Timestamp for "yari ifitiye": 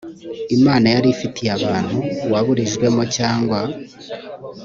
0.95-1.49